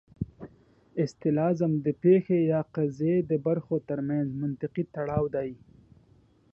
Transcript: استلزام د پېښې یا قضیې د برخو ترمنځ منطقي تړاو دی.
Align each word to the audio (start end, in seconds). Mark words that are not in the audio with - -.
استلزام 1.03 1.73
د 1.85 1.87
پېښې 2.03 2.39
یا 2.51 2.61
قضیې 2.75 3.15
د 3.31 3.31
برخو 3.45 3.75
ترمنځ 3.89 4.27
منطقي 4.41 4.83
تړاو 4.95 5.25
دی. 5.35 5.51